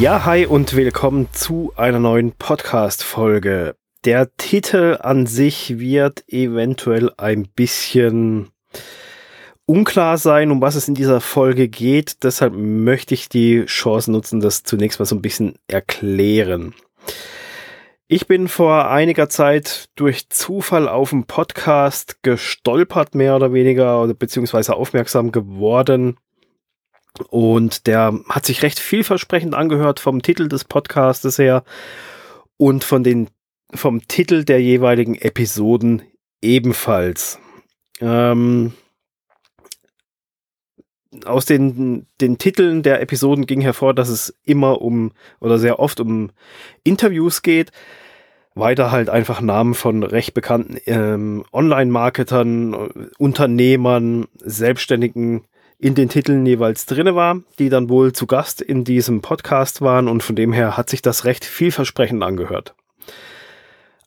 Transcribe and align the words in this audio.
Ja, 0.00 0.24
hi 0.24 0.46
und 0.46 0.74
willkommen 0.76 1.28
zu 1.30 1.74
einer 1.76 1.98
neuen 1.98 2.32
Podcast-Folge. 2.32 3.76
Der 4.06 4.34
Titel 4.38 4.96
an 4.98 5.26
sich 5.26 5.78
wird 5.78 6.24
eventuell 6.26 7.12
ein 7.18 7.46
bisschen 7.54 8.48
unklar 9.66 10.16
sein, 10.16 10.52
um 10.52 10.62
was 10.62 10.74
es 10.74 10.88
in 10.88 10.94
dieser 10.94 11.20
Folge 11.20 11.68
geht. 11.68 12.24
Deshalb 12.24 12.54
möchte 12.56 13.12
ich 13.12 13.28
die 13.28 13.66
Chance 13.66 14.10
nutzen, 14.10 14.40
das 14.40 14.62
zunächst 14.62 15.00
mal 15.00 15.04
so 15.04 15.16
ein 15.16 15.20
bisschen 15.20 15.56
erklären. 15.68 16.72
Ich 18.08 18.26
bin 18.26 18.48
vor 18.48 18.88
einiger 18.88 19.28
Zeit 19.28 19.90
durch 19.96 20.30
Zufall 20.30 20.88
auf 20.88 21.12
einen 21.12 21.24
Podcast 21.24 22.22
gestolpert, 22.22 23.14
mehr 23.14 23.36
oder 23.36 23.52
weniger, 23.52 24.06
beziehungsweise 24.14 24.76
aufmerksam 24.76 25.30
geworden. 25.30 26.16
Und 27.28 27.86
der 27.86 28.18
hat 28.28 28.46
sich 28.46 28.62
recht 28.62 28.78
vielversprechend 28.78 29.54
angehört 29.54 30.00
vom 30.00 30.22
Titel 30.22 30.48
des 30.48 30.64
Podcastes 30.64 31.38
her 31.38 31.64
und 32.56 32.84
von 32.84 33.02
den, 33.02 33.28
vom 33.74 34.06
Titel 34.06 34.44
der 34.44 34.62
jeweiligen 34.62 35.14
Episoden 35.16 36.02
ebenfalls. 36.40 37.38
Ähm, 38.00 38.72
aus 41.24 41.44
den, 41.44 42.06
den 42.20 42.38
Titeln 42.38 42.82
der 42.82 43.02
Episoden 43.02 43.46
ging 43.46 43.60
hervor, 43.60 43.94
dass 43.94 44.08
es 44.08 44.38
immer 44.44 44.80
um 44.80 45.12
oder 45.40 45.58
sehr 45.58 45.80
oft 45.80 46.00
um 46.00 46.30
Interviews 46.84 47.42
geht. 47.42 47.72
Weiter 48.54 48.90
halt 48.90 49.08
einfach 49.08 49.40
Namen 49.40 49.74
von 49.74 50.02
recht 50.02 50.34
bekannten 50.34 50.76
ähm, 50.86 51.44
Online-Marketern, 51.52 52.74
Unternehmern, 53.18 54.26
Selbstständigen 54.38 55.44
in 55.80 55.94
den 55.94 56.10
Titeln 56.10 56.44
jeweils 56.44 56.84
drinne 56.84 57.14
war, 57.14 57.40
die 57.58 57.70
dann 57.70 57.88
wohl 57.88 58.12
zu 58.12 58.26
Gast 58.26 58.60
in 58.60 58.84
diesem 58.84 59.22
Podcast 59.22 59.80
waren 59.80 60.08
und 60.08 60.22
von 60.22 60.36
dem 60.36 60.52
her 60.52 60.76
hat 60.76 60.90
sich 60.90 61.00
das 61.00 61.24
recht 61.24 61.44
vielversprechend 61.44 62.22
angehört. 62.22 62.74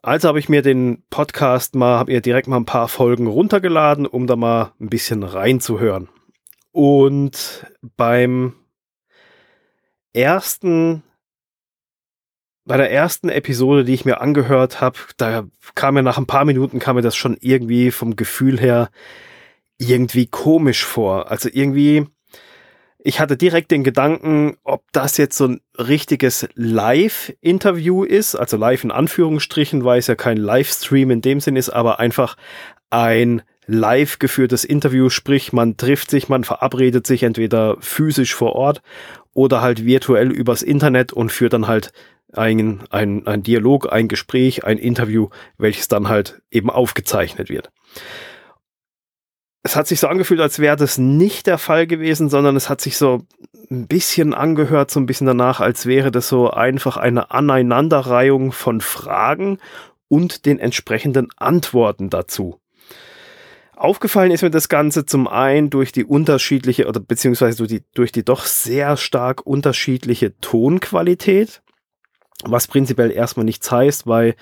Also 0.04 0.28
habe 0.28 0.38
ich 0.38 0.50
mir 0.50 0.62
den 0.62 1.02
Podcast 1.10 1.74
mal, 1.74 1.98
habe 1.98 2.12
mir 2.12 2.22
direkt 2.22 2.48
mal 2.48 2.58
ein 2.58 2.66
paar 2.66 2.88
Folgen 2.90 3.26
runtergeladen, 3.26 4.06
um 4.06 4.28
da 4.28 4.36
mal 4.36 4.74
ein 4.80 4.90
bisschen 4.90 5.24
reinzuhören. 5.24 6.10
Und 6.72 7.66
beim 7.98 8.54
ersten, 10.12 11.02
bei 12.66 12.78
der 12.78 12.92
ersten 12.92 13.30
Episode, 13.30 13.84
die 13.84 13.94
ich 13.94 14.06
mir 14.06 14.22
angehört 14.22 14.80
habe, 14.80 15.00
da 15.18 15.46
kam 15.74 15.96
mir 15.96 16.04
nach 16.04 16.20
ein 16.20 16.28
paar 16.28 16.46
Minuten, 16.46 16.78
kam 16.78 16.98
mir 16.98 17.02
das 17.02 17.16
schon 17.16 17.36
irgendwie 17.40 17.90
vom 17.90 18.16
Gefühl 18.16 18.60
her 18.60 18.90
irgendwie 19.90 20.28
komisch 20.28 20.86
vor. 20.86 21.32
Also 21.32 21.50
irgendwie, 21.52 22.08
ich 23.00 23.20
hatte 23.20 23.38
direkt 23.38 23.72
den 23.72 23.84
Gedanken, 23.84 24.58
ob 24.64 24.84
das 24.92 25.18
jetzt 25.18 25.38
so 25.38 25.48
ein 25.48 25.62
richtiges 25.78 26.48
Live-Interview 26.56 28.04
ist, 28.04 28.36
also 28.36 28.58
live 28.58 28.84
in 28.84 28.92
Anführungsstrichen, 28.92 29.84
weil 29.84 30.00
es 30.00 30.08
ja 30.08 30.16
kein 30.16 30.38
Livestream 30.38 31.12
in 31.12 31.22
dem 31.22 31.40
Sinn 31.40 31.56
ist, 31.56 31.70
aber 31.70 32.00
einfach 32.00 32.36
ein 32.90 33.42
live 33.66 34.20
geführtes 34.20 34.66
Interview, 34.66 35.10
sprich 35.10 35.54
man 35.54 35.78
trifft 35.78 36.12
sich, 36.12 36.30
man 36.30 36.44
verabredet 36.44 37.08
sich 37.08 37.24
entweder 37.24 37.78
physisch 37.80 38.36
vor 38.36 38.54
Ort 38.54 38.82
oder 39.34 39.62
halt 39.62 39.86
virtuell 39.86 40.32
übers 40.32 40.62
Internet 40.62 41.14
und 41.14 41.32
führt 41.32 41.54
dann 41.54 41.68
halt 41.68 41.92
ein, 42.34 42.84
ein, 42.90 43.26
ein 43.28 43.44
Dialog, 43.44 43.92
ein 43.92 44.08
Gespräch, 44.08 44.64
ein 44.66 44.78
Interview, 44.78 45.30
welches 45.58 45.88
dann 45.88 46.08
halt 46.10 46.42
eben 46.52 46.70
aufgezeichnet 46.70 47.50
wird. 47.50 47.70
Es 49.64 49.78
hat 49.78 49.88
sich 49.88 50.02
so 50.02 50.08
angefühlt, 50.08 50.42
als 50.42 50.60
wäre 50.60 50.76
das 50.76 50.98
nicht 50.98 51.48
der 51.48 51.58
Fall 51.58 51.88
gewesen, 51.88 52.30
sondern 52.30 52.58
es 52.58 52.70
hat 52.70 52.82
sich 52.82 52.98
so 52.98 53.22
ein 53.72 53.88
bisschen 53.88 54.34
angehört, 54.34 54.92
so 54.92 55.00
ein 55.00 55.06
bisschen 55.06 55.26
danach, 55.26 55.62
als 55.62 55.86
wäre 55.86 56.12
das 56.12 56.28
so 56.28 56.52
einfach 56.52 56.98
eine 56.98 57.32
Aneinanderreihung 57.32 58.52
von 58.52 58.82
Fragen 58.82 59.60
und 60.10 60.46
den 60.46 60.60
entsprechenden 60.60 61.30
Antworten 61.38 62.10
dazu. 62.10 62.60
Aufgefallen 63.76 64.32
ist 64.32 64.44
mir 64.44 64.52
das 64.52 64.70
Ganze 64.70 65.06
zum 65.06 65.28
einen 65.28 65.70
durch 65.70 65.92
die 65.92 66.06
unterschiedliche 66.06 66.88
oder 66.88 67.00
beziehungsweise 67.00 67.58
durch 67.58 67.70
die, 67.70 67.84
durch 67.94 68.12
die 68.12 68.24
doch 68.24 68.46
sehr 68.46 68.98
stark 68.98 69.46
unterschiedliche 69.46 70.38
Tonqualität, 70.40 71.62
was 72.44 72.68
prinzipiell 72.68 73.12
erstmal 73.12 73.46
nichts 73.46 73.72
heißt, 73.72 74.06
weil 74.08 74.36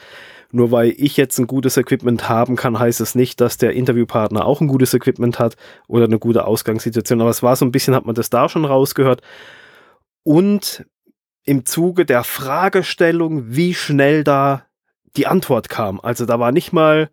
nur 0.53 0.71
weil 0.71 0.93
ich 0.97 1.17
jetzt 1.17 1.37
ein 1.39 1.47
gutes 1.47 1.77
Equipment 1.77 2.29
haben 2.29 2.55
kann, 2.55 2.79
heißt 2.79 3.01
es 3.01 3.15
nicht, 3.15 3.41
dass 3.41 3.57
der 3.57 3.73
Interviewpartner 3.73 4.45
auch 4.45 4.61
ein 4.61 4.67
gutes 4.67 4.93
Equipment 4.93 5.39
hat 5.39 5.55
oder 5.87 6.05
eine 6.05 6.19
gute 6.19 6.45
Ausgangssituation. 6.45 7.21
Aber 7.21 7.29
es 7.29 7.43
war 7.43 7.55
so 7.55 7.65
ein 7.65 7.71
bisschen, 7.71 7.95
hat 7.95 8.05
man 8.05 8.15
das 8.15 8.29
da 8.29 8.49
schon 8.49 8.65
rausgehört. 8.65 9.21
Und 10.23 10.85
im 11.43 11.65
Zuge 11.65 12.05
der 12.05 12.23
Fragestellung, 12.23 13.43
wie 13.47 13.73
schnell 13.73 14.23
da 14.23 14.65
die 15.17 15.27
Antwort 15.27 15.69
kam. 15.69 15.99
Also 15.99 16.25
da 16.25 16.39
war 16.39 16.51
nicht 16.51 16.71
mal 16.71 17.09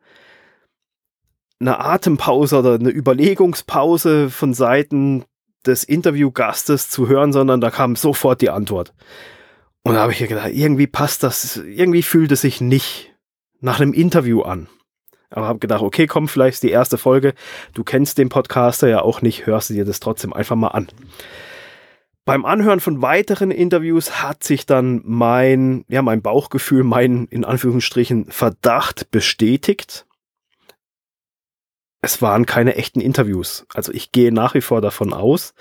eine 1.60 1.80
Atempause 1.80 2.58
oder 2.58 2.74
eine 2.74 2.90
Überlegungspause 2.90 4.30
von 4.30 4.54
Seiten 4.54 5.24
des 5.66 5.84
Interviewgastes 5.84 6.88
zu 6.88 7.08
hören, 7.08 7.32
sondern 7.32 7.60
da 7.60 7.70
kam 7.70 7.96
sofort 7.96 8.40
die 8.40 8.50
Antwort. 8.50 8.94
Und 9.82 9.94
da 9.94 10.02
habe 10.02 10.12
ich 10.12 10.18
gedacht, 10.18 10.50
irgendwie 10.52 10.86
passt 10.86 11.22
das, 11.22 11.56
irgendwie 11.56 12.02
fühlt 12.02 12.30
es 12.30 12.42
sich 12.42 12.60
nicht 12.60 13.14
nach 13.60 13.80
einem 13.80 13.92
Interview 13.92 14.42
an. 14.42 14.68
Aber 15.30 15.46
habe 15.46 15.58
gedacht, 15.58 15.82
okay, 15.82 16.06
komm, 16.06 16.28
vielleicht 16.28 16.54
ist 16.54 16.62
die 16.62 16.70
erste 16.70 16.96
Folge. 16.96 17.34
Du 17.74 17.84
kennst 17.84 18.18
den 18.18 18.28
Podcaster 18.30 18.88
ja 18.88 19.02
auch 19.02 19.20
nicht, 19.20 19.46
hörst 19.46 19.70
du 19.70 19.74
dir 19.74 19.84
das 19.84 20.00
trotzdem 20.00 20.32
einfach 20.32 20.56
mal 20.56 20.68
an. 20.68 20.88
Beim 22.24 22.44
Anhören 22.44 22.80
von 22.80 23.00
weiteren 23.02 23.50
Interviews 23.50 24.22
hat 24.22 24.44
sich 24.44 24.66
dann 24.66 25.02
mein, 25.04 25.84
ja, 25.88 26.02
mein 26.02 26.22
Bauchgefühl, 26.22 26.84
mein 26.84 27.26
in 27.26 27.44
Anführungsstrichen 27.44 28.30
Verdacht 28.30 29.10
bestätigt 29.10 30.06
es 32.00 32.22
waren 32.22 32.46
keine 32.46 32.76
echten 32.76 33.00
Interviews. 33.00 33.66
Also 33.74 33.92
ich 33.92 34.12
gehe 34.12 34.32
nach 34.32 34.54
wie 34.54 34.60
vor 34.60 34.80
davon 34.80 35.12
aus, 35.12 35.54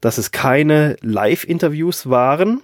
dass 0.00 0.18
es 0.18 0.30
keine 0.30 0.96
Live-Interviews 1.00 2.08
waren, 2.08 2.62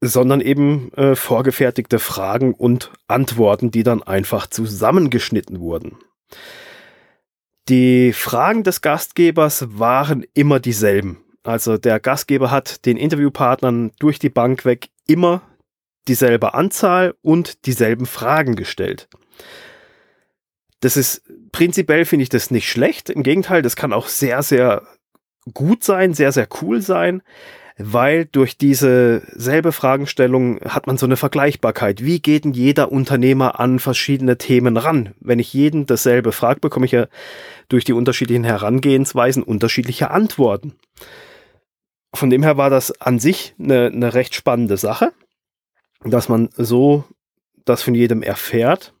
sondern 0.00 0.40
eben 0.40 0.92
äh, 0.94 1.14
vorgefertigte 1.14 1.98
Fragen 1.98 2.54
und 2.54 2.92
Antworten, 3.08 3.70
die 3.70 3.82
dann 3.82 4.02
einfach 4.02 4.46
zusammengeschnitten 4.46 5.60
wurden. 5.60 5.96
Die 7.68 8.12
Fragen 8.12 8.62
des 8.62 8.80
Gastgebers 8.80 9.66
waren 9.78 10.24
immer 10.34 10.60
dieselben. 10.60 11.18
Also 11.42 11.78
der 11.78 12.00
Gastgeber 12.00 12.50
hat 12.50 12.84
den 12.86 12.96
Interviewpartnern 12.96 13.92
durch 13.98 14.18
die 14.18 14.30
Bank 14.30 14.64
weg 14.64 14.88
immer 15.06 15.42
dieselbe 16.08 16.54
Anzahl 16.54 17.14
und 17.22 17.66
dieselben 17.66 18.06
Fragen 18.06 18.54
gestellt. 18.54 19.08
Das 20.80 20.96
ist 20.96 21.22
prinzipiell 21.52 22.04
finde 22.04 22.24
ich 22.24 22.28
das 22.28 22.50
nicht 22.50 22.70
schlecht. 22.70 23.10
Im 23.10 23.22
Gegenteil, 23.22 23.62
das 23.62 23.76
kann 23.76 23.92
auch 23.92 24.08
sehr, 24.08 24.42
sehr 24.42 24.82
gut 25.54 25.82
sein, 25.84 26.14
sehr, 26.14 26.32
sehr 26.32 26.48
cool 26.60 26.80
sein, 26.82 27.22
weil 27.78 28.24
durch 28.24 28.56
diese 28.56 29.22
selbe 29.34 29.70
Fragestellung 29.70 30.60
hat 30.64 30.86
man 30.86 30.96
so 30.96 31.04
eine 31.04 31.16
Vergleichbarkeit. 31.16 32.02
Wie 32.02 32.20
geht 32.20 32.44
denn 32.44 32.52
jeder 32.52 32.90
Unternehmer 32.90 33.60
an 33.60 33.78
verschiedene 33.78 34.38
Themen 34.38 34.78
ran? 34.78 35.14
Wenn 35.20 35.38
ich 35.38 35.52
jeden 35.52 35.84
dasselbe 35.84 36.32
frage, 36.32 36.60
bekomme 36.60 36.86
ich 36.86 36.92
ja 36.92 37.06
durch 37.68 37.84
die 37.84 37.92
unterschiedlichen 37.92 38.44
Herangehensweisen 38.44 39.42
unterschiedliche 39.42 40.10
Antworten. 40.10 40.74
Von 42.14 42.30
dem 42.30 42.42
her 42.42 42.56
war 42.56 42.70
das 42.70 42.98
an 43.00 43.18
sich 43.18 43.54
eine, 43.58 43.86
eine 43.86 44.14
recht 44.14 44.34
spannende 44.34 44.78
Sache, 44.78 45.12
dass 46.02 46.30
man 46.30 46.48
so 46.56 47.04
das 47.66 47.82
von 47.82 47.94
jedem 47.94 48.22
erfährt. 48.22 48.94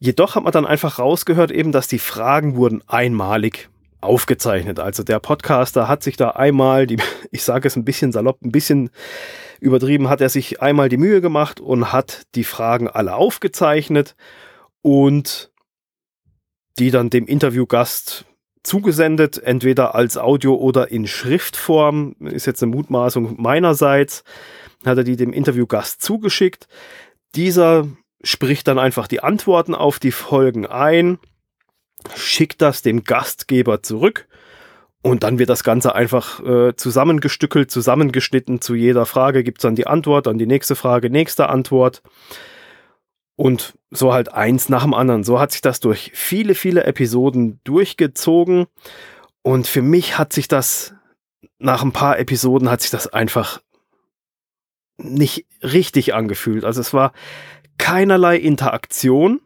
Jedoch 0.00 0.34
hat 0.34 0.42
man 0.42 0.52
dann 0.52 0.66
einfach 0.66 0.98
rausgehört 0.98 1.52
eben, 1.52 1.70
dass 1.70 1.86
die 1.86 2.00
Fragen 2.00 2.56
wurden 2.56 2.82
einmalig 2.88 3.68
aufgezeichnet. 4.04 4.78
Also 4.78 5.02
der 5.02 5.18
Podcaster 5.18 5.88
hat 5.88 6.02
sich 6.02 6.16
da 6.16 6.30
einmal, 6.30 6.86
die, 6.86 6.98
ich 7.30 7.42
sage 7.42 7.68
es 7.68 7.76
ein 7.76 7.84
bisschen 7.84 8.12
salopp, 8.12 8.42
ein 8.42 8.52
bisschen 8.52 8.90
übertrieben, 9.60 10.08
hat 10.08 10.20
er 10.20 10.28
sich 10.28 10.60
einmal 10.62 10.88
die 10.88 10.96
Mühe 10.96 11.20
gemacht 11.20 11.60
und 11.60 11.92
hat 11.92 12.22
die 12.34 12.44
Fragen 12.44 12.88
alle 12.88 13.14
aufgezeichnet 13.14 14.14
und 14.82 15.50
die 16.78 16.90
dann 16.90 17.10
dem 17.10 17.26
Interviewgast 17.26 18.26
zugesendet, 18.62 19.38
entweder 19.38 19.94
als 19.94 20.16
Audio 20.16 20.54
oder 20.54 20.90
in 20.90 21.06
Schriftform, 21.06 22.16
ist 22.20 22.46
jetzt 22.46 22.62
eine 22.62 22.74
Mutmaßung 22.74 23.40
meinerseits, 23.40 24.24
hat 24.84 24.98
er 24.98 25.04
die 25.04 25.16
dem 25.16 25.32
Interviewgast 25.32 26.02
zugeschickt. 26.02 26.66
Dieser 27.34 27.86
spricht 28.22 28.66
dann 28.66 28.78
einfach 28.78 29.06
die 29.06 29.22
Antworten 29.22 29.74
auf 29.74 29.98
die 29.98 30.12
Folgen 30.12 30.66
ein, 30.66 31.18
schickt 32.14 32.62
das 32.62 32.82
dem 32.82 33.04
Gastgeber 33.04 33.82
zurück 33.82 34.26
und 35.02 35.22
dann 35.22 35.38
wird 35.38 35.50
das 35.50 35.64
Ganze 35.64 35.94
einfach 35.94 36.40
äh, 36.44 36.76
zusammengestückelt, 36.76 37.70
zusammengeschnitten. 37.70 38.60
Zu 38.60 38.74
jeder 38.74 39.06
Frage 39.06 39.44
gibt 39.44 39.58
es 39.58 39.62
dann 39.62 39.74
die 39.74 39.86
Antwort, 39.86 40.26
dann 40.26 40.38
die 40.38 40.46
nächste 40.46 40.76
Frage, 40.76 41.10
nächste 41.10 41.48
Antwort. 41.48 42.02
Und 43.36 43.74
so 43.90 44.12
halt 44.12 44.32
eins 44.32 44.68
nach 44.68 44.84
dem 44.84 44.94
anderen. 44.94 45.24
So 45.24 45.40
hat 45.40 45.52
sich 45.52 45.60
das 45.60 45.80
durch 45.80 46.12
viele, 46.14 46.54
viele 46.54 46.84
Episoden 46.84 47.60
durchgezogen. 47.64 48.66
Und 49.42 49.66
für 49.66 49.82
mich 49.82 50.16
hat 50.16 50.32
sich 50.32 50.48
das 50.48 50.94
nach 51.58 51.82
ein 51.82 51.92
paar 51.92 52.18
Episoden 52.18 52.70
hat 52.70 52.80
sich 52.80 52.90
das 52.90 53.06
einfach 53.06 53.60
nicht 54.96 55.46
richtig 55.62 56.14
angefühlt. 56.14 56.64
Also 56.64 56.80
es 56.80 56.92
war 56.92 57.12
keinerlei 57.78 58.36
Interaktion. 58.36 59.40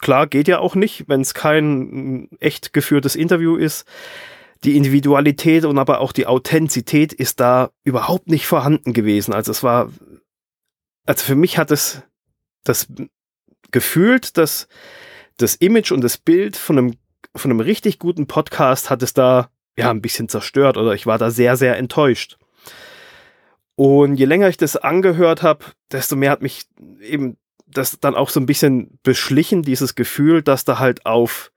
Klar, 0.00 0.26
geht 0.26 0.48
ja 0.48 0.58
auch 0.58 0.74
nicht, 0.74 1.08
wenn 1.08 1.20
es 1.20 1.34
kein 1.34 2.28
echt 2.40 2.72
geführtes 2.72 3.16
Interview 3.16 3.56
ist. 3.56 3.86
Die 4.64 4.76
Individualität 4.76 5.64
und 5.64 5.78
aber 5.78 6.00
auch 6.00 6.12
die 6.12 6.26
Authentizität 6.26 7.12
ist 7.12 7.40
da 7.40 7.70
überhaupt 7.84 8.28
nicht 8.28 8.46
vorhanden 8.46 8.92
gewesen. 8.92 9.32
Also 9.32 9.52
es 9.52 9.62
war, 9.62 9.90
also 11.04 11.24
für 11.24 11.34
mich 11.34 11.58
hat 11.58 11.70
es 11.70 12.02
das 12.64 12.88
gefühlt, 13.70 14.36
dass 14.38 14.68
das 15.36 15.54
Image 15.56 15.92
und 15.92 16.02
das 16.02 16.16
Bild 16.16 16.56
von 16.56 16.78
einem, 16.78 16.94
von 17.34 17.50
einem 17.50 17.60
richtig 17.60 17.98
guten 17.98 18.26
Podcast 18.26 18.90
hat 18.90 19.02
es 19.02 19.12
da 19.12 19.50
ja 19.76 19.90
ein 19.90 20.00
bisschen 20.00 20.28
zerstört 20.28 20.78
oder 20.78 20.94
ich 20.94 21.06
war 21.06 21.18
da 21.18 21.30
sehr, 21.30 21.56
sehr 21.56 21.76
enttäuscht. 21.76 22.38
Und 23.74 24.16
je 24.16 24.24
länger 24.24 24.48
ich 24.48 24.56
das 24.56 24.76
angehört 24.76 25.42
habe, 25.42 25.66
desto 25.92 26.16
mehr 26.16 26.30
hat 26.30 26.40
mich 26.40 26.66
eben 27.00 27.36
das 27.66 27.98
dann 28.00 28.14
auch 28.14 28.30
so 28.30 28.40
ein 28.40 28.46
bisschen 28.46 28.98
beschlichen, 29.02 29.62
dieses 29.62 29.94
Gefühl, 29.94 30.42
dass 30.42 30.64
da 30.64 30.78
halt 30.78 31.04
auf 31.04 31.50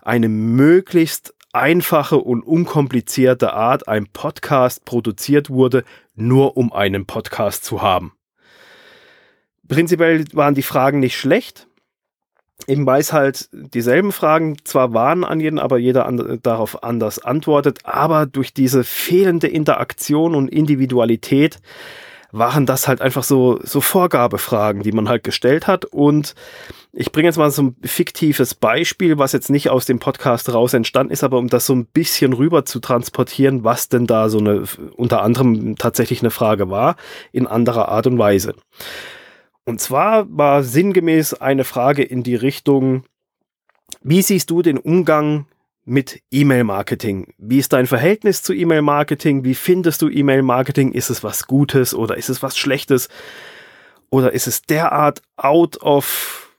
eine 0.00 0.28
möglichst 0.28 1.34
einfache 1.52 2.18
und 2.18 2.42
unkomplizierte 2.42 3.52
Art 3.54 3.88
ein 3.88 4.06
Podcast 4.06 4.84
produziert 4.84 5.50
wurde, 5.50 5.84
nur 6.14 6.56
um 6.56 6.72
einen 6.72 7.06
Podcast 7.06 7.64
zu 7.64 7.82
haben. 7.82 8.12
Prinzipiell 9.66 10.24
waren 10.32 10.54
die 10.54 10.62
Fragen 10.62 11.00
nicht 11.00 11.16
schlecht, 11.16 11.66
eben 12.66 12.86
weil 12.86 13.00
es 13.00 13.12
halt 13.12 13.48
dieselben 13.52 14.12
Fragen 14.12 14.56
zwar 14.64 14.94
waren 14.94 15.24
an 15.24 15.40
jeden, 15.40 15.58
aber 15.58 15.78
jeder 15.78 16.06
an, 16.06 16.38
darauf 16.42 16.84
anders 16.84 17.18
antwortet, 17.18 17.80
aber 17.84 18.26
durch 18.26 18.54
diese 18.54 18.84
fehlende 18.84 19.48
Interaktion 19.48 20.34
und 20.34 20.48
Individualität 20.48 21.58
waren 22.38 22.66
das 22.66 22.88
halt 22.88 23.00
einfach 23.00 23.24
so, 23.24 23.58
so 23.62 23.80
Vorgabefragen, 23.80 24.82
die 24.82 24.92
man 24.92 25.08
halt 25.08 25.24
gestellt 25.24 25.66
hat. 25.66 25.84
Und 25.84 26.34
ich 26.92 27.12
bringe 27.12 27.28
jetzt 27.28 27.38
mal 27.38 27.50
so 27.50 27.62
ein 27.62 27.76
fiktives 27.82 28.54
Beispiel, 28.54 29.18
was 29.18 29.32
jetzt 29.32 29.50
nicht 29.50 29.70
aus 29.70 29.86
dem 29.86 29.98
Podcast 29.98 30.52
raus 30.52 30.74
entstanden 30.74 31.12
ist, 31.12 31.24
aber 31.24 31.38
um 31.38 31.48
das 31.48 31.66
so 31.66 31.74
ein 31.74 31.86
bisschen 31.86 32.32
rüber 32.32 32.64
zu 32.64 32.80
transportieren, 32.80 33.64
was 33.64 33.88
denn 33.88 34.06
da 34.06 34.28
so 34.28 34.38
eine, 34.38 34.64
unter 34.96 35.22
anderem 35.22 35.76
tatsächlich 35.76 36.20
eine 36.20 36.30
Frage 36.30 36.70
war, 36.70 36.96
in 37.32 37.46
anderer 37.46 37.88
Art 37.88 38.06
und 38.06 38.18
Weise. 38.18 38.54
Und 39.64 39.80
zwar 39.80 40.26
war 40.30 40.62
sinngemäß 40.62 41.34
eine 41.34 41.64
Frage 41.64 42.02
in 42.02 42.22
die 42.22 42.36
Richtung, 42.36 43.04
wie 44.02 44.22
siehst 44.22 44.50
du 44.50 44.62
den 44.62 44.78
Umgang 44.78 45.46
mit 45.86 46.20
E-Mail-Marketing? 46.32 47.32
Wie 47.38 47.58
ist 47.58 47.72
dein 47.72 47.86
Verhältnis 47.86 48.42
zu 48.42 48.52
E-Mail-Marketing? 48.52 49.44
Wie 49.44 49.54
findest 49.54 50.02
du 50.02 50.08
E-Mail-Marketing? 50.08 50.92
Ist 50.92 51.10
es 51.10 51.24
was 51.24 51.46
Gutes 51.46 51.94
oder 51.94 52.16
ist 52.16 52.28
es 52.28 52.42
was 52.42 52.58
Schlechtes? 52.58 53.08
Oder 54.10 54.32
ist 54.32 54.48
es 54.48 54.62
derart 54.62 55.22
out 55.36 55.80
of, 55.80 56.56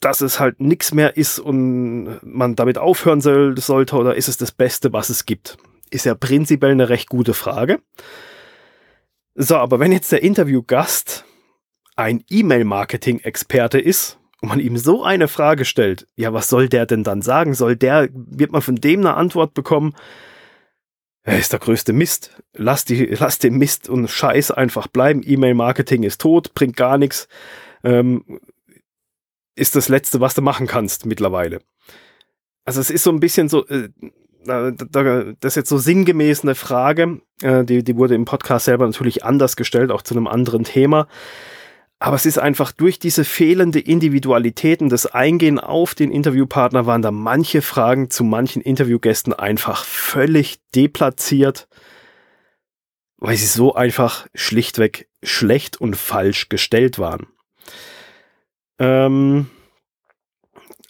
dass 0.00 0.20
es 0.20 0.38
halt 0.38 0.60
nichts 0.60 0.94
mehr 0.94 1.16
ist 1.16 1.40
und 1.40 2.20
man 2.22 2.54
damit 2.54 2.78
aufhören 2.78 3.20
soll, 3.20 3.58
sollte? 3.58 3.96
Oder 3.96 4.14
ist 4.14 4.28
es 4.28 4.36
das 4.36 4.52
Beste, 4.52 4.92
was 4.92 5.10
es 5.10 5.26
gibt? 5.26 5.58
Ist 5.90 6.06
ja 6.06 6.14
prinzipiell 6.14 6.72
eine 6.72 6.88
recht 6.88 7.08
gute 7.08 7.34
Frage. 7.34 7.82
So, 9.34 9.56
aber 9.56 9.80
wenn 9.80 9.92
jetzt 9.92 10.12
der 10.12 10.22
Interviewgast 10.22 11.24
ein 11.96 12.22
E-Mail-Marketing-Experte 12.30 13.80
ist 13.80 14.18
und 14.42 14.48
man 14.48 14.60
ihm 14.60 14.76
so 14.76 15.04
eine 15.04 15.28
Frage 15.28 15.64
stellt, 15.64 16.08
ja, 16.16 16.32
was 16.32 16.48
soll 16.48 16.68
der 16.68 16.84
denn 16.84 17.04
dann 17.04 17.22
sagen? 17.22 17.54
Soll 17.54 17.76
der, 17.76 18.08
wird 18.12 18.50
man 18.50 18.60
von 18.60 18.74
dem 18.74 19.00
eine 19.00 19.14
Antwort 19.14 19.54
bekommen? 19.54 19.94
Er 21.22 21.38
ist 21.38 21.52
der 21.52 21.60
größte 21.60 21.92
Mist. 21.92 22.42
Lass, 22.52 22.84
die, 22.84 23.06
lass 23.06 23.38
den 23.38 23.56
Mist 23.56 23.88
und 23.88 24.10
Scheiß 24.10 24.50
einfach 24.50 24.88
bleiben. 24.88 25.22
E-Mail-Marketing 25.24 26.02
ist 26.02 26.20
tot, 26.20 26.54
bringt 26.54 26.76
gar 26.76 26.98
nichts. 26.98 27.28
Ähm, 27.84 28.40
ist 29.54 29.76
das 29.76 29.88
Letzte, 29.88 30.20
was 30.20 30.34
du 30.34 30.42
machen 30.42 30.66
kannst 30.66 31.06
mittlerweile. 31.06 31.60
Also 32.64 32.80
es 32.80 32.90
ist 32.90 33.04
so 33.04 33.10
ein 33.10 33.20
bisschen 33.20 33.48
so, 33.48 33.64
äh, 33.68 33.90
das 34.44 35.52
ist 35.52 35.56
jetzt 35.56 35.68
so 35.68 35.78
sinngemäß 35.78 36.42
eine 36.42 36.56
Frage, 36.56 37.20
äh, 37.42 37.64
die, 37.64 37.84
die 37.84 37.96
wurde 37.96 38.16
im 38.16 38.24
Podcast 38.24 38.64
selber 38.64 38.86
natürlich 38.86 39.24
anders 39.24 39.54
gestellt, 39.54 39.92
auch 39.92 40.02
zu 40.02 40.14
einem 40.14 40.26
anderen 40.26 40.64
Thema. 40.64 41.06
Aber 42.02 42.16
es 42.16 42.26
ist 42.26 42.38
einfach 42.38 42.72
durch 42.72 42.98
diese 42.98 43.24
fehlende 43.24 43.78
Individualitäten, 43.78 44.88
das 44.88 45.06
Eingehen 45.06 45.60
auf 45.60 45.94
den 45.94 46.10
Interviewpartner 46.10 46.84
waren 46.84 47.00
da 47.00 47.12
manche 47.12 47.62
Fragen 47.62 48.10
zu 48.10 48.24
manchen 48.24 48.60
Interviewgästen 48.60 49.32
einfach 49.32 49.84
völlig 49.84 50.58
deplatziert, 50.74 51.68
weil 53.18 53.36
sie 53.36 53.46
so 53.46 53.76
einfach 53.76 54.26
schlichtweg 54.34 55.08
schlecht 55.22 55.80
und 55.80 55.96
falsch 55.96 56.48
gestellt 56.48 56.98
waren. 56.98 57.28
Ähm 58.80 59.46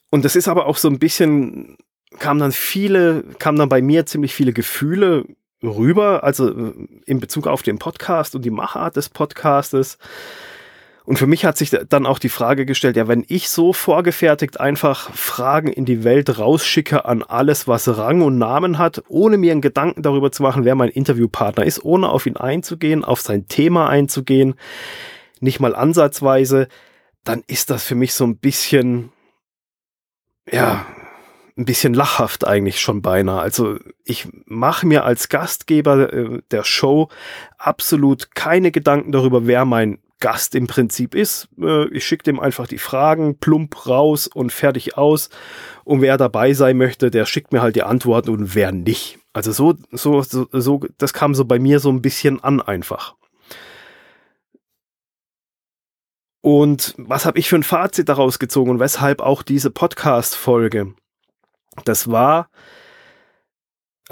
und 0.08 0.24
das 0.24 0.34
ist 0.34 0.48
aber 0.48 0.64
auch 0.64 0.78
so 0.78 0.88
ein 0.88 0.98
bisschen, 0.98 1.76
kam 2.20 2.38
dann 2.38 2.52
viele, 2.52 3.22
kam 3.38 3.56
dann 3.56 3.68
bei 3.68 3.82
mir 3.82 4.06
ziemlich 4.06 4.32
viele 4.32 4.54
Gefühle 4.54 5.26
rüber, 5.62 6.24
also 6.24 6.48
äh, 6.48 6.72
in 7.04 7.20
Bezug 7.20 7.48
auf 7.48 7.62
den 7.62 7.78
Podcast 7.78 8.34
und 8.34 8.46
die 8.46 8.50
Machart 8.50 8.96
des 8.96 9.10
Podcastes. 9.10 9.98
Und 11.04 11.18
für 11.18 11.26
mich 11.26 11.44
hat 11.44 11.58
sich 11.58 11.70
dann 11.70 12.06
auch 12.06 12.20
die 12.20 12.28
Frage 12.28 12.64
gestellt, 12.64 12.96
ja, 12.96 13.08
wenn 13.08 13.24
ich 13.26 13.48
so 13.48 13.72
vorgefertigt 13.72 14.60
einfach 14.60 15.12
Fragen 15.14 15.68
in 15.68 15.84
die 15.84 16.04
Welt 16.04 16.38
rausschicke 16.38 17.04
an 17.04 17.22
alles, 17.22 17.66
was 17.66 17.88
Rang 17.88 18.22
und 18.22 18.38
Namen 18.38 18.78
hat, 18.78 19.02
ohne 19.08 19.36
mir 19.36 19.52
einen 19.52 19.62
Gedanken 19.62 20.02
darüber 20.02 20.30
zu 20.30 20.42
machen, 20.42 20.64
wer 20.64 20.76
mein 20.76 20.90
Interviewpartner 20.90 21.64
ist, 21.64 21.84
ohne 21.84 22.08
auf 22.08 22.26
ihn 22.26 22.36
einzugehen, 22.36 23.04
auf 23.04 23.20
sein 23.20 23.48
Thema 23.48 23.88
einzugehen, 23.88 24.54
nicht 25.40 25.58
mal 25.58 25.74
ansatzweise, 25.74 26.68
dann 27.24 27.42
ist 27.48 27.70
das 27.70 27.84
für 27.84 27.96
mich 27.96 28.14
so 28.14 28.24
ein 28.24 28.36
bisschen, 28.36 29.10
ja, 30.50 30.86
ein 31.56 31.64
bisschen 31.64 31.94
lachhaft 31.94 32.46
eigentlich 32.46 32.80
schon 32.80 33.02
beinahe. 33.02 33.40
Also 33.40 33.78
ich 34.04 34.28
mache 34.46 34.86
mir 34.86 35.04
als 35.04 35.28
Gastgeber 35.28 36.12
äh, 36.12 36.42
der 36.50 36.64
Show 36.64 37.08
absolut 37.58 38.34
keine 38.34 38.70
Gedanken 38.70 39.12
darüber, 39.12 39.46
wer 39.46 39.64
mein 39.64 39.98
Gast 40.22 40.54
im 40.54 40.68
Prinzip 40.68 41.14
ist. 41.14 41.48
Äh, 41.60 41.88
ich 41.88 42.06
schicke 42.06 42.22
dem 42.22 42.40
einfach 42.40 42.66
die 42.66 42.78
Fragen 42.78 43.36
plump 43.38 43.86
raus 43.86 44.28
und 44.28 44.52
fertig 44.52 44.96
aus. 44.96 45.28
Und 45.84 46.00
wer 46.00 46.16
dabei 46.16 46.54
sein 46.54 46.78
möchte, 46.78 47.10
der 47.10 47.26
schickt 47.26 47.52
mir 47.52 47.60
halt 47.60 47.76
die 47.76 47.82
Antworten 47.82 48.30
und 48.30 48.54
wer 48.54 48.72
nicht. 48.72 49.18
Also 49.34 49.52
so, 49.52 49.74
so, 49.90 50.22
so, 50.22 50.46
so 50.52 50.80
das 50.96 51.12
kam 51.12 51.34
so 51.34 51.44
bei 51.44 51.58
mir 51.58 51.80
so 51.80 51.90
ein 51.90 52.00
bisschen 52.00 52.42
an 52.42 52.62
einfach. 52.62 53.16
Und 56.40 56.94
was 56.96 57.26
habe 57.26 57.38
ich 57.38 57.48
für 57.48 57.56
ein 57.56 57.62
Fazit 57.62 58.08
daraus 58.08 58.38
gezogen 58.38 58.70
und 58.70 58.80
weshalb 58.80 59.20
auch 59.20 59.42
diese 59.42 59.70
Podcast-Folge? 59.70 60.94
Das 61.84 62.10
war, 62.10 62.48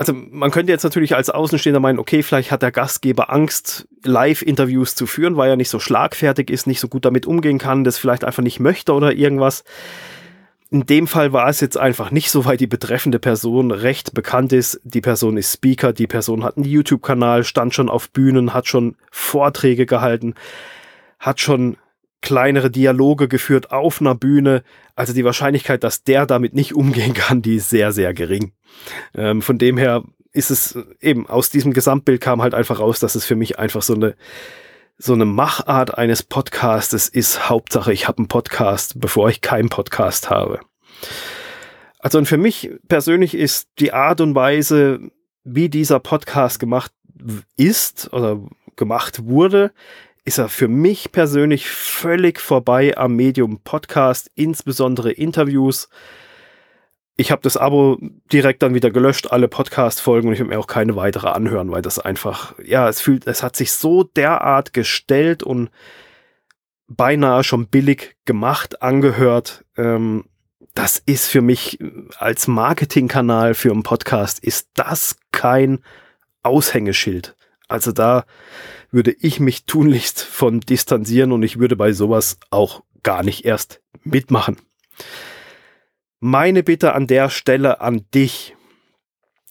also 0.00 0.14
man 0.14 0.50
könnte 0.50 0.72
jetzt 0.72 0.82
natürlich 0.82 1.14
als 1.14 1.28
Außenstehender 1.28 1.78
meinen, 1.78 1.98
okay, 1.98 2.22
vielleicht 2.22 2.50
hat 2.50 2.62
der 2.62 2.72
Gastgeber 2.72 3.30
Angst, 3.30 3.86
Live-Interviews 4.02 4.94
zu 4.94 5.04
führen, 5.04 5.36
weil 5.36 5.50
er 5.50 5.56
nicht 5.56 5.68
so 5.68 5.78
schlagfertig 5.78 6.48
ist, 6.48 6.66
nicht 6.66 6.80
so 6.80 6.88
gut 6.88 7.04
damit 7.04 7.26
umgehen 7.26 7.58
kann, 7.58 7.84
das 7.84 7.98
vielleicht 7.98 8.24
einfach 8.24 8.42
nicht 8.42 8.60
möchte 8.60 8.94
oder 8.94 9.12
irgendwas. 9.12 9.62
In 10.70 10.86
dem 10.86 11.06
Fall 11.06 11.34
war 11.34 11.50
es 11.50 11.60
jetzt 11.60 11.76
einfach 11.76 12.12
nicht 12.12 12.30
so, 12.30 12.46
weil 12.46 12.56
die 12.56 12.66
betreffende 12.66 13.18
Person 13.18 13.72
recht 13.72 14.14
bekannt 14.14 14.54
ist. 14.54 14.80
Die 14.84 15.02
Person 15.02 15.36
ist 15.36 15.52
Speaker, 15.52 15.92
die 15.92 16.06
Person 16.06 16.44
hat 16.44 16.56
einen 16.56 16.64
YouTube-Kanal, 16.64 17.44
stand 17.44 17.74
schon 17.74 17.90
auf 17.90 18.08
Bühnen, 18.08 18.54
hat 18.54 18.68
schon 18.68 18.96
Vorträge 19.10 19.84
gehalten, 19.84 20.32
hat 21.18 21.40
schon 21.40 21.76
kleinere 22.22 22.70
Dialoge 22.70 23.28
geführt 23.28 23.70
auf 23.70 24.00
einer 24.00 24.14
Bühne. 24.14 24.62
Also 24.94 25.12
die 25.12 25.24
Wahrscheinlichkeit, 25.24 25.84
dass 25.84 26.02
der 26.02 26.26
damit 26.26 26.54
nicht 26.54 26.74
umgehen 26.74 27.14
kann, 27.14 27.42
die 27.42 27.56
ist 27.56 27.70
sehr, 27.70 27.92
sehr 27.92 28.14
gering. 28.14 28.52
Ähm, 29.14 29.42
von 29.42 29.58
dem 29.58 29.76
her 29.76 30.02
ist 30.32 30.50
es 30.50 30.78
eben 31.00 31.28
aus 31.28 31.50
diesem 31.50 31.72
Gesamtbild 31.72 32.20
kam 32.20 32.42
halt 32.42 32.54
einfach 32.54 32.78
raus, 32.78 33.00
dass 33.00 33.14
es 33.14 33.24
für 33.24 33.36
mich 33.36 33.58
einfach 33.58 33.82
so 33.82 33.94
eine 33.94 34.14
so 35.02 35.14
eine 35.14 35.24
Machart 35.24 35.96
eines 35.96 36.22
Podcastes 36.22 37.08
ist. 37.08 37.48
Hauptsache, 37.48 37.90
ich 37.90 38.06
habe 38.06 38.18
einen 38.18 38.28
Podcast, 38.28 39.00
bevor 39.00 39.30
ich 39.30 39.40
keinen 39.40 39.70
Podcast 39.70 40.28
habe. 40.28 40.60
Also 41.98 42.18
und 42.18 42.26
für 42.26 42.36
mich 42.36 42.70
persönlich 42.86 43.34
ist 43.34 43.70
die 43.78 43.94
Art 43.94 44.20
und 44.20 44.34
Weise, 44.34 45.00
wie 45.42 45.70
dieser 45.70 46.00
Podcast 46.00 46.60
gemacht 46.60 46.92
ist 47.56 48.12
oder 48.12 48.40
gemacht 48.76 49.24
wurde, 49.24 49.72
ist 50.24 50.38
er 50.38 50.48
für 50.48 50.68
mich 50.68 51.12
persönlich 51.12 51.68
völlig 51.68 52.40
vorbei 52.40 52.96
am 52.96 53.16
Medium 53.16 53.60
Podcast, 53.60 54.30
insbesondere 54.34 55.12
Interviews. 55.12 55.88
Ich 57.16 57.30
habe 57.30 57.42
das 57.42 57.56
Abo 57.56 57.98
direkt 58.32 58.62
dann 58.62 58.74
wieder 58.74 58.90
gelöscht, 58.90 59.30
alle 59.30 59.48
Podcast-Folgen 59.48 60.28
und 60.28 60.34
ich 60.34 60.40
habe 60.40 60.50
mir 60.50 60.58
auch 60.58 60.66
keine 60.66 60.96
weitere 60.96 61.28
anhören, 61.28 61.70
weil 61.70 61.82
das 61.82 61.98
einfach, 61.98 62.54
ja, 62.62 62.88
es 62.88 63.00
fühlt, 63.00 63.26
es 63.26 63.42
hat 63.42 63.56
sich 63.56 63.72
so 63.72 64.04
derart 64.04 64.72
gestellt 64.72 65.42
und 65.42 65.70
beinahe 66.88 67.44
schon 67.44 67.68
billig 67.68 68.16
gemacht 68.24 68.82
angehört. 68.82 69.64
Ähm, 69.76 70.24
das 70.74 70.98
ist 70.98 71.28
für 71.28 71.40
mich 71.40 71.78
als 72.18 72.46
Marketingkanal 72.46 73.54
für 73.54 73.70
einen 73.70 73.82
Podcast, 73.82 74.38
ist 74.38 74.68
das 74.74 75.16
kein 75.32 75.80
Aushängeschild. 76.42 77.36
Also 77.70 77.92
da 77.92 78.24
würde 78.90 79.12
ich 79.12 79.38
mich 79.38 79.64
tunlichst 79.64 80.22
von 80.22 80.60
distanzieren 80.60 81.32
und 81.32 81.42
ich 81.42 81.58
würde 81.58 81.76
bei 81.76 81.92
sowas 81.92 82.38
auch 82.50 82.82
gar 83.02 83.22
nicht 83.22 83.44
erst 83.44 83.80
mitmachen. 84.02 84.56
Meine 86.18 86.62
Bitte 86.62 86.92
an 86.94 87.06
der 87.06 87.30
Stelle 87.30 87.80
an 87.80 88.04
dich, 88.12 88.56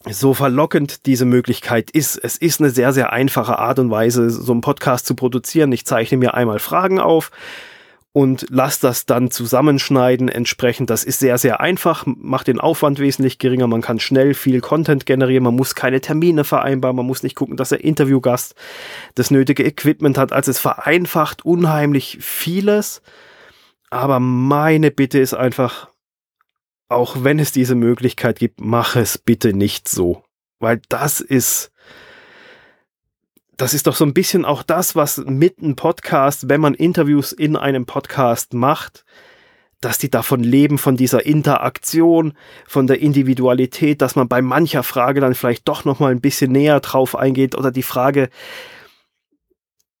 so 0.08 0.34
verlockend 0.34 1.06
diese 1.06 1.24
Möglichkeit 1.24 1.90
ist. 1.90 2.16
Es 2.16 2.36
ist 2.36 2.60
eine 2.60 2.70
sehr, 2.70 2.92
sehr 2.92 3.12
einfache 3.12 3.58
Art 3.58 3.78
und 3.78 3.90
Weise, 3.90 4.30
so 4.30 4.52
einen 4.52 4.60
Podcast 4.60 5.06
zu 5.06 5.14
produzieren. 5.14 5.72
Ich 5.72 5.84
zeichne 5.84 6.18
mir 6.18 6.34
einmal 6.34 6.58
Fragen 6.58 7.00
auf 7.00 7.30
und 8.12 8.46
lass 8.50 8.80
das 8.80 9.06
dann 9.06 9.30
zusammenschneiden 9.30 10.28
entsprechend. 10.28 10.90
Das 10.90 11.04
ist 11.04 11.20
sehr, 11.20 11.38
sehr 11.38 11.60
einfach, 11.60 12.04
macht 12.06 12.48
den 12.48 12.58
Aufwand 12.58 12.98
wesentlich 12.98 13.38
geringer. 13.38 13.68
Man 13.68 13.82
kann 13.82 14.00
schnell 14.00 14.34
viel 14.34 14.60
Content 14.60 15.06
generieren. 15.06 15.44
Man 15.44 15.54
muss 15.54 15.76
keine 15.76 16.00
Termine 16.00 16.42
vereinbaren. 16.42 16.96
Man 16.96 17.06
muss 17.06 17.22
nicht 17.22 17.36
gucken, 17.36 17.56
dass 17.56 17.68
der 17.68 17.84
Interviewgast 17.84 18.56
das 19.14 19.30
nötige 19.30 19.64
Equipment 19.64 20.18
hat. 20.18 20.32
Also 20.32 20.50
es 20.50 20.58
vereinfacht 20.58 21.44
unheimlich 21.44 22.18
vieles. 22.20 23.00
Aber 23.90 24.18
meine 24.18 24.90
Bitte 24.90 25.20
ist 25.20 25.34
einfach, 25.34 25.88
auch 26.88 27.22
wenn 27.22 27.38
es 27.38 27.52
diese 27.52 27.76
Möglichkeit 27.76 28.40
gibt, 28.40 28.60
mach 28.60 28.96
es 28.96 29.18
bitte 29.18 29.52
nicht 29.52 29.88
so. 29.88 30.24
Weil 30.58 30.82
das 30.88 31.20
ist, 31.20 31.69
das 33.60 33.74
ist 33.74 33.86
doch 33.86 33.94
so 33.94 34.06
ein 34.06 34.14
bisschen 34.14 34.46
auch 34.46 34.62
das, 34.62 34.96
was 34.96 35.18
mit 35.18 35.58
einem 35.58 35.76
Podcast, 35.76 36.48
wenn 36.48 36.62
man 36.62 36.72
Interviews 36.72 37.32
in 37.32 37.56
einem 37.56 37.84
Podcast 37.84 38.54
macht, 38.54 39.04
dass 39.82 39.98
die 39.98 40.10
davon 40.10 40.42
leben, 40.42 40.78
von 40.78 40.96
dieser 40.96 41.26
Interaktion, 41.26 42.32
von 42.66 42.86
der 42.86 43.00
Individualität, 43.00 44.00
dass 44.00 44.16
man 44.16 44.28
bei 44.28 44.40
mancher 44.40 44.82
Frage 44.82 45.20
dann 45.20 45.34
vielleicht 45.34 45.68
doch 45.68 45.84
noch 45.84 46.00
mal 46.00 46.10
ein 46.10 46.22
bisschen 46.22 46.52
näher 46.52 46.80
drauf 46.80 47.14
eingeht 47.14 47.54
oder 47.54 47.70
die 47.70 47.82
Frage 47.82 48.30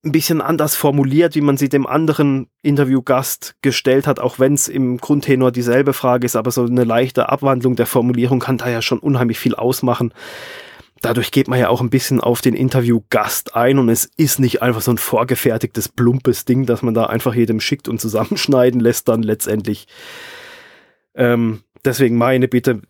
ein 0.02 0.12
bisschen 0.12 0.40
anders 0.40 0.74
formuliert, 0.74 1.34
wie 1.34 1.42
man 1.42 1.58
sie 1.58 1.68
dem 1.68 1.86
anderen 1.86 2.48
Interviewgast 2.62 3.56
gestellt 3.60 4.06
hat, 4.06 4.20
auch 4.20 4.38
wenn 4.38 4.54
es 4.54 4.68
im 4.68 4.96
Grundtenor 4.96 5.52
dieselbe 5.52 5.92
Frage 5.92 6.24
ist, 6.24 6.36
aber 6.36 6.50
so 6.50 6.64
eine 6.64 6.84
leichte 6.84 7.28
Abwandlung 7.28 7.76
der 7.76 7.84
Formulierung 7.84 8.40
kann 8.40 8.56
da 8.56 8.70
ja 8.70 8.80
schon 8.80 9.00
unheimlich 9.00 9.38
viel 9.38 9.54
ausmachen. 9.54 10.14
Dadurch 11.02 11.30
geht 11.30 11.48
man 11.48 11.58
ja 11.58 11.68
auch 11.68 11.80
ein 11.80 11.90
bisschen 11.90 12.20
auf 12.20 12.42
den 12.42 12.54
Interviewgast 12.54 13.56
ein 13.56 13.78
und 13.78 13.88
es 13.88 14.10
ist 14.16 14.38
nicht 14.38 14.60
einfach 14.60 14.82
so 14.82 14.90
ein 14.90 14.98
vorgefertigtes, 14.98 15.88
plumpes 15.88 16.44
Ding, 16.44 16.66
das 16.66 16.82
man 16.82 16.94
da 16.94 17.06
einfach 17.06 17.34
jedem 17.34 17.60
schickt 17.60 17.88
und 17.88 18.00
zusammenschneiden 18.00 18.80
lässt 18.80 19.08
dann 19.08 19.22
letztendlich. 19.22 19.86
Ähm, 21.14 21.62
deswegen 21.84 22.16
meine 22.16 22.48
Bitte, 22.48 22.82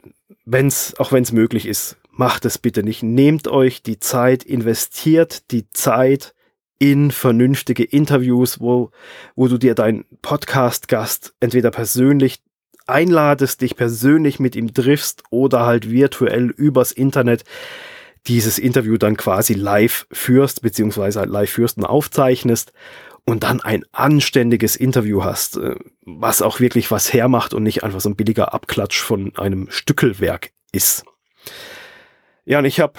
wenn's, 0.44 0.94
auch 0.98 1.12
wenn 1.12 1.22
es 1.22 1.32
möglich 1.32 1.66
ist, 1.66 1.96
macht 2.10 2.44
es 2.44 2.58
bitte 2.58 2.82
nicht. 2.82 3.02
Nehmt 3.02 3.46
euch 3.46 3.82
die 3.82 4.00
Zeit, 4.00 4.42
investiert 4.42 5.50
die 5.52 5.70
Zeit, 5.70 6.34
in 6.80 7.10
vernünftige 7.10 7.84
Interviews, 7.84 8.58
wo, 8.58 8.90
wo 9.36 9.48
du 9.48 9.58
dir 9.58 9.74
deinen 9.74 10.06
Podcast-Gast 10.22 11.34
entweder 11.38 11.70
persönlich 11.70 12.42
einladest, 12.86 13.60
dich 13.60 13.76
persönlich 13.76 14.40
mit 14.40 14.56
ihm 14.56 14.72
triffst 14.72 15.22
oder 15.30 15.66
halt 15.66 15.90
virtuell 15.90 16.46
übers 16.48 16.90
Internet 16.90 17.44
dieses 18.26 18.58
Interview 18.58 18.96
dann 18.96 19.16
quasi 19.16 19.54
live 19.54 20.06
führst, 20.12 20.62
beziehungsweise 20.62 21.24
live 21.24 21.50
führst 21.50 21.78
und 21.78 21.84
aufzeichnest 21.84 22.72
und 23.24 23.42
dann 23.42 23.60
ein 23.60 23.84
anständiges 23.92 24.76
Interview 24.76 25.24
hast, 25.24 25.56
äh, 25.56 25.76
was 26.04 26.42
auch 26.42 26.60
wirklich 26.60 26.90
was 26.90 27.12
hermacht 27.12 27.54
und 27.54 27.62
nicht 27.62 27.84
einfach 27.84 28.00
so 28.00 28.08
ein 28.08 28.16
billiger 28.16 28.54
Abklatsch 28.54 29.00
von 29.00 29.36
einem 29.36 29.68
Stückelwerk 29.70 30.50
ist. 30.72 31.04
Ja, 32.44 32.58
und 32.58 32.64
ich 32.64 32.80
habe 32.80 32.94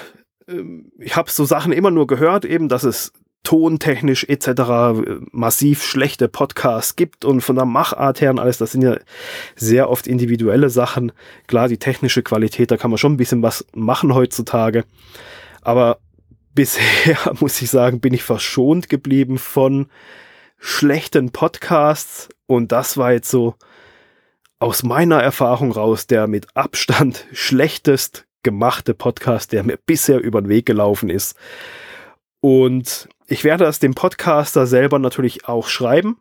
ähm, 0.48 0.92
ich 1.00 1.16
habe 1.16 1.32
so 1.32 1.46
Sachen 1.46 1.72
immer 1.72 1.92
nur 1.92 2.08
gehört, 2.08 2.46
eben, 2.46 2.70
dass 2.70 2.84
es 2.84 3.14
tontechnisch 3.44 4.26
etc. 4.26 5.02
massiv 5.32 5.84
schlechte 5.84 6.28
Podcasts 6.28 6.96
gibt 6.96 7.26
und 7.26 7.42
von 7.42 7.56
der 7.56 7.66
Machart 7.66 8.22
her 8.22 8.30
und 8.30 8.40
alles, 8.40 8.60
das 8.60 8.72
sind 8.72 8.84
ja 8.84 8.98
sehr 9.56 9.90
oft 9.90 10.08
individuelle 10.08 10.70
Sachen. 10.70 11.12
Klar, 11.48 11.68
die 11.68 11.78
technische 11.78 12.22
Qualität, 12.22 12.72
da 12.72 12.78
kann 12.78 12.92
man 12.92 12.98
schon 12.98 13.14
ein 13.14 13.18
bisschen 13.18 13.42
was 13.42 13.66
machen 13.74 14.14
heutzutage. 14.14 14.86
Aber 15.62 16.00
bisher, 16.54 17.18
muss 17.40 17.62
ich 17.62 17.70
sagen, 17.70 18.00
bin 18.00 18.14
ich 18.14 18.24
verschont 18.24 18.90
geblieben 18.90 19.38
von 19.38 19.88
schlechten 20.60 21.32
Podcasts 21.32 22.30
und 22.46 22.72
das 22.72 22.98
war 22.98 23.14
jetzt 23.14 23.30
so 23.30 23.56
aus 24.60 24.84
meiner 24.84 25.22
Erfahrung 25.22 25.72
raus 25.72 26.06
der 26.06 26.28
mit 26.28 26.56
Abstand 26.56 27.26
schlechtest 27.34 28.28
gemachte 28.44 28.94
Podcast, 28.94 29.52
der 29.52 29.64
mir 29.64 29.78
bisher 29.78 30.20
über 30.20 30.42
den 30.42 30.50
Weg 30.50 30.66
gelaufen 30.66 31.10
ist. 31.10 31.36
Und 32.42 33.08
ich 33.32 33.46
werde 33.46 33.64
das 33.64 33.80
dem 33.80 33.96
Podcaster 33.96 34.68
selber 34.68 35.00
natürlich 35.00 35.48
auch 35.48 35.68
schreiben. 35.68 36.18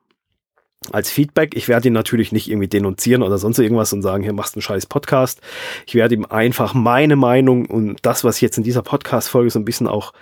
Als 0.92 1.10
Feedback. 1.10 1.54
Ich 1.56 1.68
werde 1.68 1.88
ihn 1.88 1.92
natürlich 1.92 2.32
nicht 2.32 2.48
irgendwie 2.48 2.68
denunzieren 2.68 3.22
oder 3.22 3.36
sonst 3.36 3.58
irgendwas 3.58 3.92
und 3.92 4.00
sagen, 4.00 4.22
hier 4.22 4.32
machst 4.32 4.54
du 4.54 4.58
einen 4.58 4.62
scheiß 4.62 4.86
Podcast. 4.86 5.42
Ich 5.86 5.94
werde 5.94 6.14
ihm 6.14 6.24
einfach 6.24 6.72
meine 6.72 7.16
Meinung 7.16 7.66
und 7.66 7.98
das, 8.02 8.24
was 8.24 8.40
jetzt 8.40 8.56
in 8.56 8.64
dieser 8.64 8.80
Podcast-Folge 8.82 9.50
so 9.50 9.58
ein 9.58 9.66
bisschen 9.66 9.88
auch, 9.88 10.14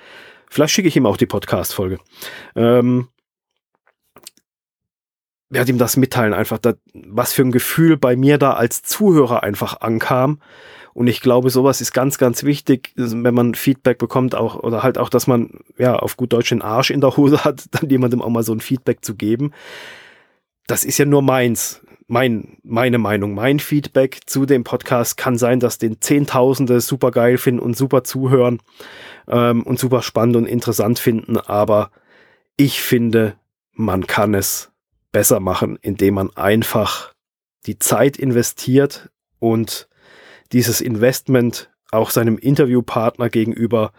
vielleicht 0.51 0.73
schicke 0.73 0.89
ich 0.89 0.97
ihm 0.97 1.07
auch 1.07 1.17
die 1.17 1.27
Podcast-Folge. 1.27 1.99
Ähm, 2.57 3.07
werde 5.51 5.73
ihm 5.73 5.79
das 5.79 5.97
mitteilen, 5.97 6.35
einfach, 6.35 6.59
dat, 6.59 6.79
was 6.93 7.33
für 7.33 7.43
ein 7.43 7.53
Gefühl 7.53 7.97
bei 7.97 8.17
mir 8.17 8.39
da 8.39 8.53
als 8.53 8.83
Zuhörer 8.83 9.43
einfach 9.43 9.81
ankam 9.81 10.41
und 10.99 11.07
ich 11.07 11.21
glaube, 11.21 11.49
sowas 11.51 11.81
ist 11.81 11.93
ganz, 11.93 12.19
ganz 12.19 12.43
wichtig, 12.43 12.93
wenn 12.97 13.33
man 13.33 13.55
Feedback 13.55 13.99
bekommt, 13.99 14.35
auch, 14.35 14.57
oder 14.57 14.83
halt 14.83 14.99
auch, 14.99 15.11
dass 15.11 15.29
man, 15.29 15.61
ja, 15.77 15.95
auf 15.95 16.17
gut 16.17 16.33
Deutsch 16.33 16.49
den 16.49 16.61
Arsch 16.61 16.91
in 16.91 17.01
der 17.01 17.17
Hose 17.17 17.45
hat, 17.45 17.67
dann 17.71 17.89
jemandem 17.89 18.21
auch 18.21 18.31
mal 18.31 18.43
so 18.43 18.53
ein 18.53 18.59
Feedback 18.59 19.05
zu 19.05 19.15
geben. 19.15 19.53
Das 20.67 20.85
ist 20.85 20.99
ja 20.99 21.05
nur 21.05 21.23
meins, 21.23 21.83
mein, 22.09 22.59
meine 22.65 22.99
Meinung, 22.99 23.33
mein 23.33 23.61
Feedback 23.61 24.23
zu 24.27 24.45
dem 24.45 24.65
Podcast 24.65 25.17
kann 25.17 25.39
sein, 25.39 25.61
dass 25.61 25.79
den 25.79 26.01
Zehntausende 26.01 26.81
super 26.81 27.13
geil 27.13 27.39
finden 27.39 27.61
und 27.61 27.77
super 27.77 28.03
zuhören 28.03 28.59
ähm, 29.29 29.63
und 29.63 29.79
super 29.79 30.03
spannend 30.03 30.35
und 30.35 30.47
interessant 30.47 30.99
finden, 30.99 31.37
aber 31.37 31.93
ich 32.57 32.81
finde, 32.81 33.37
man 33.73 34.09
kann 34.09 34.35
es 34.35 34.73
besser 35.13 35.41
machen, 35.41 35.79
indem 35.81 36.15
man 36.15 36.31
einfach 36.37 37.15
die 37.67 37.79
Zeit 37.79 38.17
investiert 38.17 39.11
und 39.39 39.89
dieses 40.53 40.81
Investment 40.81 41.71
auch 41.91 42.11
seinem 42.11 42.39
Interviewpartner 42.39 43.29
gegenüber 43.29 43.93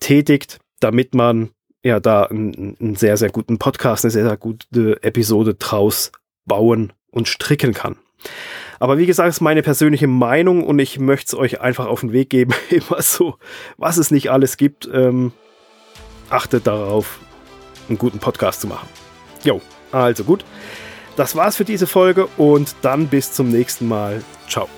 tätigt, 0.00 0.58
damit 0.80 1.14
man 1.14 1.50
ja 1.82 2.00
da 2.00 2.24
einen, 2.24 2.76
einen 2.80 2.96
sehr, 2.96 3.16
sehr 3.16 3.30
guten 3.30 3.58
Podcast, 3.58 4.04
eine 4.04 4.10
sehr, 4.10 4.24
sehr 4.24 4.36
gute 4.36 5.02
Episode 5.02 5.54
draus 5.54 6.12
bauen 6.46 6.92
und 7.10 7.28
stricken 7.28 7.74
kann. 7.74 7.96
Aber 8.78 8.98
wie 8.98 9.06
gesagt, 9.06 9.28
ist 9.28 9.40
meine 9.40 9.62
persönliche 9.62 10.06
Meinung 10.06 10.64
und 10.64 10.78
ich 10.78 10.98
möchte 10.98 11.28
es 11.28 11.34
euch 11.34 11.60
einfach 11.60 11.86
auf 11.86 12.00
den 12.00 12.12
Weg 12.12 12.30
geben. 12.30 12.52
Immer 12.70 13.02
so, 13.02 13.36
was 13.76 13.98
es 13.98 14.10
nicht 14.10 14.30
alles 14.30 14.56
gibt, 14.56 14.88
ähm, 14.92 15.32
achtet 16.28 16.66
darauf, 16.66 17.20
einen 17.88 17.98
guten 17.98 18.18
Podcast 18.18 18.62
zu 18.62 18.68
machen. 18.68 18.88
Jo, 19.42 19.60
also 19.92 20.24
gut. 20.24 20.44
Das 21.16 21.36
war's 21.36 21.56
für 21.56 21.64
diese 21.64 21.86
Folge 21.86 22.26
und 22.36 22.74
dann 22.82 23.08
bis 23.08 23.32
zum 23.32 23.50
nächsten 23.50 23.88
Mal. 23.88 24.22
Ciao. 24.48 24.68